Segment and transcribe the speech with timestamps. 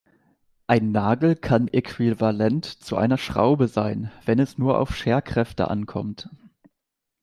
[0.65, 6.27] Ein Nagel kann äquivalent zu einer Schraube sein, wenn es nur auf Scherkräfte ankommt.